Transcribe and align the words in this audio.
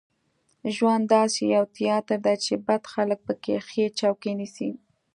ژوند 0.75 1.03
داسې 1.15 1.41
یو 1.55 1.63
تیاتر 1.77 2.19
دی 2.25 2.35
چې 2.45 2.53
بد 2.67 2.83
خلک 2.93 3.19
په 3.27 3.33
کې 3.43 3.55
ښې 3.67 3.85
چوکۍ 3.99 4.33
نیسي. 4.39 4.69